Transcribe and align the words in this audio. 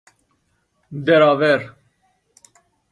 دروار 1.05 1.61